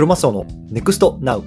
[0.00, 1.44] クロマスオのネクストナウ。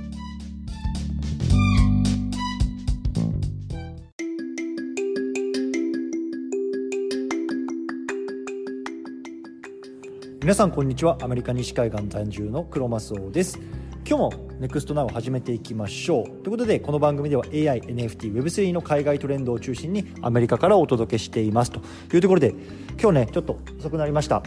[10.40, 11.18] 皆さんこんにちは。
[11.24, 13.60] アメリカ西海岸在住のクロマスオです。
[14.08, 16.26] 今日もネクストナウ始めていきましょう。
[16.26, 21.72] ということでこの番組では AI、NFT、Web3 の海外トレンドを中心にアメリカからお届けしています。
[21.72, 21.82] と
[22.14, 22.54] いうところで
[23.02, 24.44] 今日ねちょっと遅くなりました。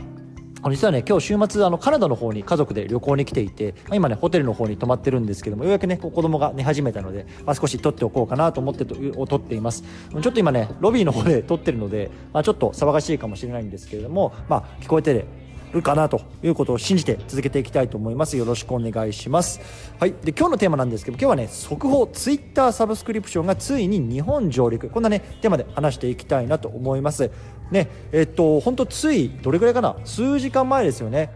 [0.70, 8.94] 実はね今日週末あのカナダの方に家族で旅行に来ていて、まあ、今ねホテルの方に泊まってるんですけどもようやくね子供が寝始めたので、まあ、少し撮っておこうかなと思ってと
[9.26, 9.82] 撮っています。
[9.82, 15.26] ちょっと今ねロビーの方で撮ってるので、まあ、ちょっと騒がしいかもしれないんですけれども、まあ、聞こえて
[15.72, 18.36] るかなということを信じて続けていきたいと思います。
[18.36, 19.60] よろしくお願いします。
[19.98, 20.14] はい。
[20.22, 24.88] で今日のテーマなんですけど今日はね速報ツイッターサブスクリプションがついに日本上陸。
[24.88, 27.30] こんなねテーマで話していきたいなと思います。
[27.70, 29.96] ねえっと本当ついどれぐらいかな？
[30.04, 31.30] 数時間前ですよね。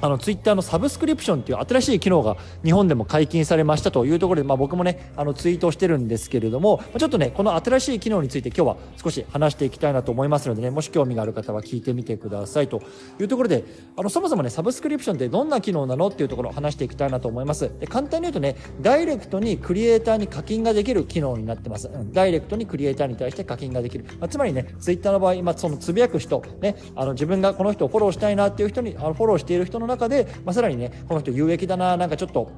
[0.00, 12.82] あのツイッターのサブスクリプションという新しい機能が日本でも解禁されましたというところで、まあ、僕もねあのツイートしてるんですけれどもちょっとねこの新しい機能について今日は少し話していきたいなと思いますのでねもし興味がある方は聞いてみてくださいと
[13.20, 13.64] いうところで
[13.96, 17.70] あのそもそもねサブスクリプションってどんな機能なのっていうところを話していきたいなと思います。
[17.78, 32.52] で簡単に言うとねダイレクトにクリエイターに課金ができる機能になってます、うん、ダイレクトにクリエイターに対して課金ができる、まあ、つまりねツイッターの場合今そのつぶやく人ねあの自分がこの人をフォローしたいなっていう人にあのフォローしている人の中で、まあ、さらにねこの人有益だななんかちょっと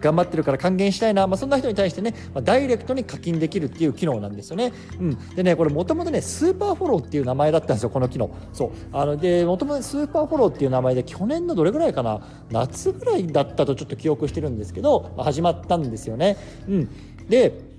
[0.00, 4.72] 頑張ってるから還元したいな、まあ、そんな人に対してね、まあ、ダイレクトに課金できるっていう機能なんですよね。
[5.00, 8.30] うん、でね、これもともとね、スーパーフォローっていう名前だったんですよ、この機能。
[8.52, 8.70] そう。
[8.92, 16.36] あの、で、もともとスーパーフォローっていう名前で、去年のどれぐらいかな、夏ぐらいだったとちょっと記憶してるんですけど、まあ、始まったんですよね。
[16.68, 16.88] うん。
[17.28, 17.75] で、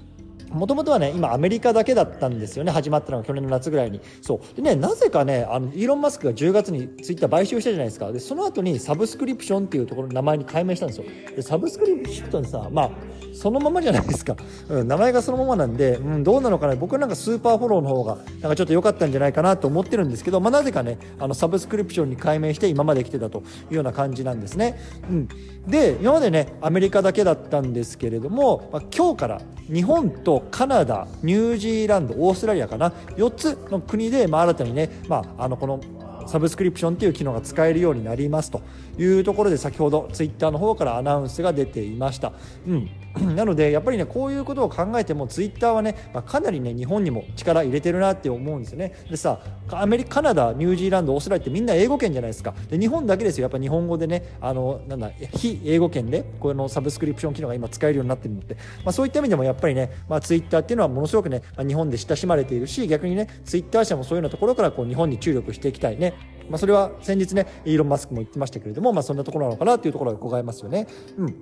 [0.52, 4.02] もともとはね、今アメリカだけだったんですよね、始まったのが去年の夏ぐらいに。
[4.22, 4.56] そう。
[4.56, 8.12] でね、なぜかね、あの、イーロン・マスクが10月にツイッター買収したじゃないですか。
[8.12, 11.06] で、その後にサブスクリプションっていうところの名前に改名したんですよ。
[11.36, 12.92] で、サブスクリプションってさ、まあ、
[13.34, 14.36] そのままじゃないですか。
[14.70, 16.76] うん、名前がそのままなんで、うん、どうなのかな。
[16.76, 23.42] 僕なんかスーパーフォローの方が、なんかちょっと良かったんじゃないかなと思ってるんですけど、まあ、なぜかね、あの、サブスクリプションに改名して今まで来てたとい
[23.72, 24.80] うような感じなんですね。
[25.10, 25.28] うん。
[25.68, 29.42] で、今までね、アメリカだけだったんですけれども、まあ、今日から
[29.72, 32.92] 日本とカナダ、ニュージーランドオーストラリアかな。
[33.16, 35.80] 4つの国で、まあ、新たにね、まあ、あのこの
[36.28, 38.62] サブスクリプションという機能が使えるようになりますと
[38.98, 42.34] いうところで先ほどツイッターの方からアナウンスが出ていました。
[42.68, 42.90] うん。
[43.36, 48.94] なのでやっぱりねこういうことを考えてもツイッターはね、まあ、かなりね日本にも力入れてるなって思うんですよね。
[49.10, 49.40] でさ
[49.72, 52.56] アメリカカナダニュージーランドオーストラリアってみんな英語圏じゃないですか。
[52.70, 53.44] で日本だけですよ。
[53.44, 66.14] やっぱ日本語でねあのなんだ非英語圏でこのサブスクリプション機能が今使えるようになってるので、まあ、そういった意味でもやっぱりね、まあ、ツイッターっていうのはものすごくね、まあ、日本で親しまれているし逆にねツイッター社もそういうようなところからこう日本に注力していきたいね。
[66.50, 70.88] まあ、それは先日ねイーロン・マスクも言ってましたけれども、まあ、そんなところなのかなっていうところが伺えますよね。
[71.18, 71.36] うん。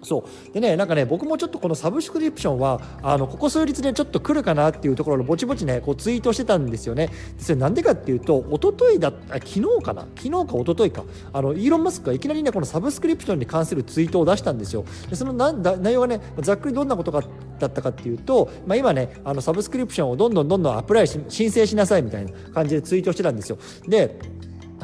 [0.00, 0.52] そう。
[0.52, 7.10] でねなんかね僕もちょっとこのサブスクリプションはあのここ数日ねちょっと来るかなっていうところのぼちぼちねこうツイートしてたんですよね。
[7.36, 10.02] それなんでかっていうと一昨日だあ昨日かな？
[10.14, 11.02] 昨日か一昨日か。
[11.32, 14.84] あのイーロン・マスクがいきなりねこのサブスクリプションに関するツイートを出したんですよ。
[15.10, 17.24] でそのなだ内容がねざっくりどんなことか
[17.58, 23.58] だったかっていうと、まあ、今ねあのサブスクリプションをどんどんどんどんアプライし申請しなさいみたいな感じでツイートしてたんですよ。
[23.88, 24.16] で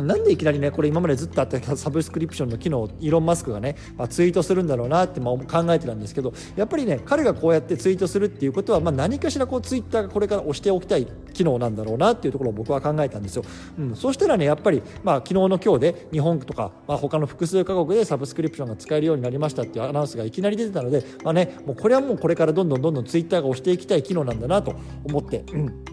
[0.03, 13.45] なんでいきなりねこれ今までずっとあったサブスクリプションの機能をイーロン・マスクがね、まあ、ツイートするんだろうなってまあ考えてたんですけどやっぱりね彼がこうやってツイートするっていうことは、まあ、何かしらこうツイッターがこれから押しておきたい機能なんだろうなっていうところを僕は考えたんですよ、
[13.79, 25.85] うん、そしたらねやっぱり、まあ、昨日の今日で日本とか、まあ、他の複数カ国でサブスクリプションが使えるようになりましたっていうアナウンスがいきなり出てたので、まあね、もうこれはもうこれからどんどんどんどんツイッターが押していきたい機能なんだなと思って、うん、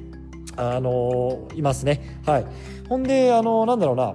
[0.56, 2.20] あの、いますね。
[2.26, 2.46] はい。
[2.90, 4.14] ほんであの、なんだろうな。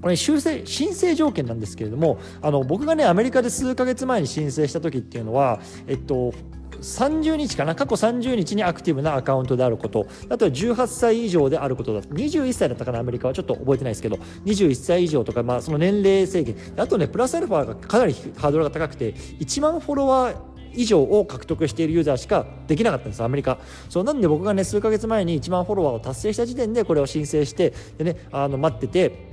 [0.00, 6.32] これ修正申請条件なんですけれどもあの僕がねアメリカで数ヶ月前に申請した時っていうのはえっと
[6.80, 7.74] 30日かな？
[7.74, 10.06] 過去30日にアクティブなアカウントであること。
[10.30, 12.00] あとは18歳以上であることだ。
[12.00, 14.16] 21歳だったかなアメリカはちょっと覚えてないですけど。
[14.46, 16.56] 21歳以上とか、まあ、その年齢制限。
[16.78, 20.36] あとねプラスアルファがかなりハードルが高くて1万フォロワー
[20.74, 23.58] 以上を獲得しているユーザーしかできなかったんですアメリカ。
[23.88, 29.29] そうなんで僕がね数ヶ月前に1万フォロワーを達成した時点でこれを申請してでねあの待ってて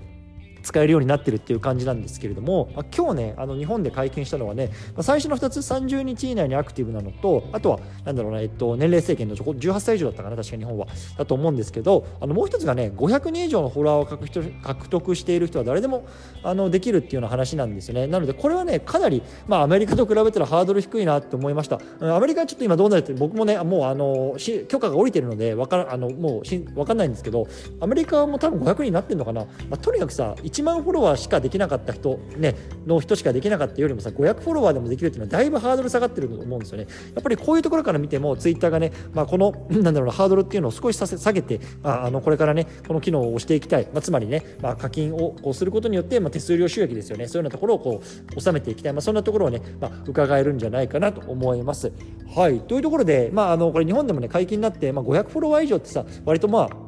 [0.64, 10.88] 使えるようになってるっていう感じなんですけれども、まあ、今日ねあの日本で解禁したのはね、まあ、最初の2つ30日以内にアクティブなのとあとはなんだろうな、えっと、年齢制限の18歳以上だったかな確か日本は
[11.18, 16.06] だと思うんですけどあのもう一つがね500人以上のフォロワーを獲得している人は誰でも
[16.44, 18.08] あのできるっていうような話なんですよね。
[18.08, 21.80] なのでこれはねかなり、まあ、アメリカと比べたらハードル低いなって思いました。
[22.00, 24.36] アメリカはちょっと今どうなるって僕もねもうあの
[24.68, 27.48] 許可が下りてるのでわからあのもうし分かんないんですけど
[27.80, 32.56] アメリカも多分500人になってるのかな、まあ、とにかくさ1 1万フォロワーしかできなかった人、ね、
[32.88, 36.88] の人しかできなかったよりもさ500フォロワーでもできるっていうのはだいぶハードル下がってると思うんですよね。
[37.14, 47.28] やっぱりこういうところから見てもツイッターがね、まあ、この なんだろうなハードルっていうのを少し下げて、まあ、あのこれからねこの機能を押していきたい、まあ、つまりね、まあ、課金をこうすることによって、まあ、手数料収益ですよね。
[47.28, 48.02] そういうようなところをこ
[48.36, 51.92] う収めていきたい、まあ、そんなところをね、まあ、伺えるんじゃないかなと思います。
[52.36, 52.60] はい。
[52.62, 56.87] というところで、まあ、あのこれ日本でもね解禁になって、まあ、500フォロワー以上ってさ割とまあ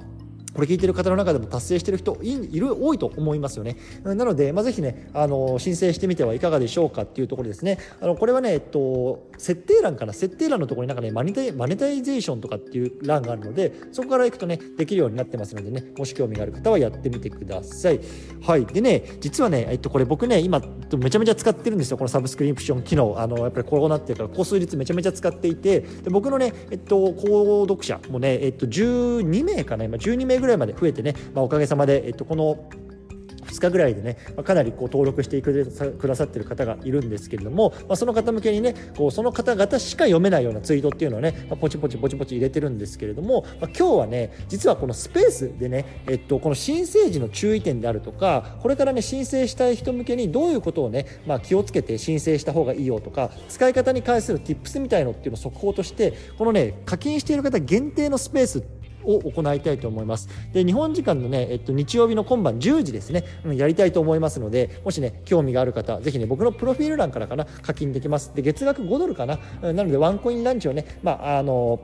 [0.53, 3.77] これ聞いてる方の中でも達成してる人いる多いと思いますよね。
[4.03, 7.77] なので、まあ、ぜひね、あの、申請してみてはいかがでしょうかっていうところですね。
[8.01, 17.99] あの、これはね、えっと、設定欄かな、設定欄のところになんかね、マネタマネタイゼーションとかっていう欄があるので、そこから行くとね、できるようになってますのでね、もし興味がある方はやってみてください。
[18.41, 18.65] はい。
[18.65, 20.61] でね、実はね、えっと、これ僕ね、今、
[20.97, 23.15] めちゃめちゃ使ってるんですよ、このサブスクリプション機能。
[23.17, 32.69] あの、やっぱりこうなってるから、高数日めちゃめちゃ使っていて、で僕のね、えっと、購読者もね、えっと、12名かな、今12名ぐらいらいまで増えてね、まあ、おかげさまで、えっと、この
[33.49, 58.63] 2日ぐらいでね、ま、かなりこう登録してくださってる方がいるんですけれども、まあ、その方向けにねこうその方々しか読めないようなツイートっていうのをね、まあ、ポチポチポチポチ入れてるんですけれども、まあ、今日はね実はこのスペースでね、えっと、この申請時の注意点であるとかこれからね申請したい人向けにどういうことをね、まあ、気をつけて申請した方がいいよとか使い方に関する tips みたいのっていうのを速報としてこのね課金している方限定のスペース
[59.03, 60.29] を行いたいと思います。
[60.53, 68.33] で、日本時間のね、えっと、日曜日の今晩10時ですね、うん、やりたいと思いますので、もしね、興味がある方、ぜひね、僕のプロフィール欄からかな、課金できます。
[68.35, 69.39] で、月額5ドルかな。
[69.61, 71.79] なので、ワンコインランチをね、まあ、あの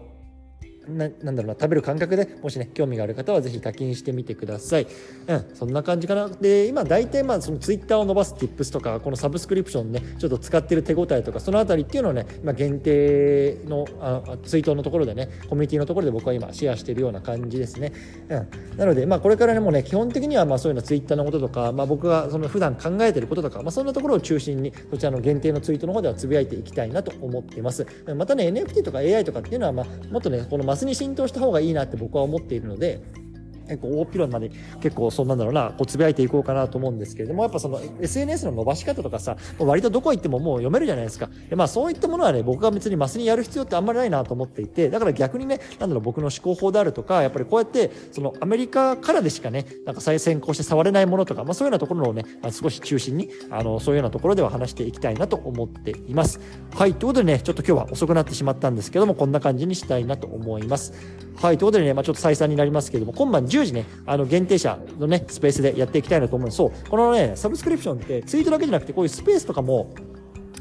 [0.88, 4.88] ななんだろうな食べる感覚でもしね興味がある方はぜひ課金してみてください、
[5.28, 6.30] うん、そんな感じかな。
[6.30, 17.92] で今大体まあそのツイッターを伸ばす tips とかこのサブスクリプションねちょっと使ってる手応えとかそのあたりっていうのをね今限定のあツイートのところでねコミュニティのところで僕は今シェアしているような感じですね、
[18.30, 27.86] うん、なのでまあこれからねもうね基本的にはまあそういうのツイッターのこととか、まあ、僕がその普段考えてることとか、まあ、そんなところを中心にそちらの限定のツイートの方ではつぶやいていきたいなと思っています。
[28.16, 33.00] またね NFT とか AI とかっていうのはまあもっとねこのマスに浸透した方がいいなって僕は思っているので
[33.68, 34.52] 結構大ピロンまで
[34.82, 41.30] 結構そんなんだろうな、こうつぶやいていこうかなと思うんですけれども、やっぱその SNS の伸ばし方とかさ、割とどこ行ってももう読めるじゃないですか。
[41.50, 56.40] でまあそういったものはね、僕が別にマスにやる必要ってあんまりないなと思っていて、だから逆にね、なんだろう、僕の思考法であるとか、やっぱりこうやって、そのアメリカからでしかね、なんか再先行して触れないものとか、まあそういうようなところをね、あ、少し中心に、あの、そういうようなところでは話していきたいなと思っています。
[56.76, 60.94] はい、ということでね、ちょっと今日は遅くなってしまったんですけども、こんな感じにしたいなと思います。
[61.36, 66.52] はい、ということでね、まあちょっと再三になりますけれども、今晩時ね、あの、限定者のね、スペースでやっていきたいなと思う。
[66.52, 69.94] そう、このね、サブスクリプションってツイートだけじゃなくて、こういうスペースとかも、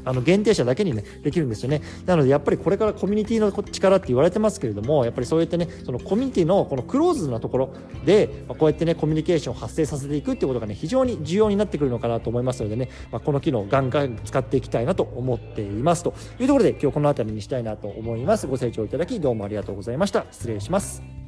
[0.05, 1.81] あの限定者だけにね、できるんですよね。
[2.05, 7.73] なので、やっぱりこれからコミュニティの力って言われてますけれども、やっぱりそうやってね、そのコミュニティのこのクローズなところ
[8.05, 16.03] で、ま、こうやってね、コミュニケーションを発生させていくってことがね、非常に重要になってくるのかなと思いますのでね、まあ、この機能をガンガン使っていきたいなと思っています。
[16.03, 18.45] というところで、今日この辺りにしたいなと思います。
[18.45, 20.25] ご清聴いただき、どうもありがとうございました。
[20.31, 21.24] 失礼します。